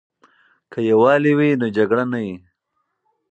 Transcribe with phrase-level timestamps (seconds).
[0.71, 2.35] که یووالی وي نو جګړه نه وي.